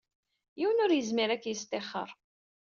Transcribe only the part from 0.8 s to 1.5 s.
ur yezmir ad